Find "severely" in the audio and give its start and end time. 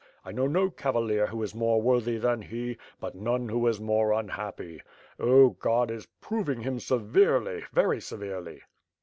6.79-7.65, 8.01-8.63